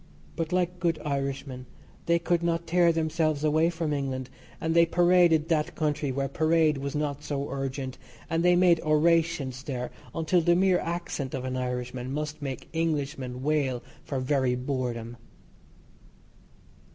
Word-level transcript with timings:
But, 0.35 0.51
like 0.51 0.79
good 0.79 0.97
Irishmen, 1.05 1.67
they 2.07 2.17
could 2.17 2.41
not 2.41 2.65
tear 2.65 2.91
themselves 2.91 3.43
away 3.43 3.69
from 3.69 3.93
England, 3.93 4.31
and 4.59 4.73
they 4.75 4.83
paraded 4.87 5.47
that 5.49 5.75
country 5.75 6.11
where 6.11 6.27
parade 6.27 6.79
was 6.79 6.95
not 6.95 7.23
so 7.23 7.51
urgent, 7.51 7.99
and 8.27 8.41
they 8.43 8.55
made 8.55 8.79
orations 8.81 9.61
there 9.61 9.91
until 10.15 10.41
the 10.41 10.55
mere 10.55 10.79
accent 10.79 11.35
of 11.35 11.45
an 11.45 11.55
Irishman 11.55 12.11
must 12.11 12.41
make 12.41 12.67
Englishmen 12.73 13.43
wail 13.43 13.83
for 14.03 14.19
very 14.19 14.55
boredom. 14.55 15.17